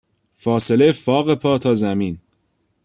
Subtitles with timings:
[0.31, 2.19] فاصله فاق پا تا زمین.